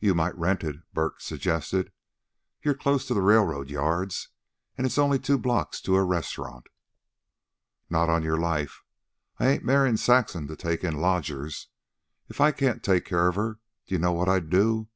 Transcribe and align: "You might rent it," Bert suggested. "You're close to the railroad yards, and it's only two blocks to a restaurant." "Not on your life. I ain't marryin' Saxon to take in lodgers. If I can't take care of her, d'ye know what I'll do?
"You 0.00 0.14
might 0.14 0.34
rent 0.34 0.64
it," 0.64 0.76
Bert 0.94 1.20
suggested. 1.20 1.92
"You're 2.62 2.72
close 2.72 3.04
to 3.06 3.12
the 3.12 3.20
railroad 3.20 3.68
yards, 3.68 4.30
and 4.78 4.86
it's 4.86 4.96
only 4.96 5.18
two 5.18 5.36
blocks 5.36 5.82
to 5.82 5.96
a 5.96 6.02
restaurant." 6.04 6.68
"Not 7.90 8.08
on 8.08 8.22
your 8.22 8.38
life. 8.38 8.82
I 9.38 9.46
ain't 9.48 9.64
marryin' 9.66 9.98
Saxon 9.98 10.46
to 10.46 10.56
take 10.56 10.84
in 10.84 10.96
lodgers. 11.02 11.68
If 12.30 12.40
I 12.40 12.50
can't 12.50 12.82
take 12.82 13.04
care 13.04 13.28
of 13.28 13.34
her, 13.36 13.58
d'ye 13.86 13.98
know 13.98 14.12
what 14.12 14.26
I'll 14.30 14.40
do? 14.40 14.88